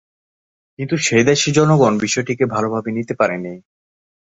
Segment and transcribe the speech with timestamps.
[0.79, 3.53] কিন্তু সেই দেশের জনগণ বিষয়টিকে ভালোভাবে নিতে পারেনি।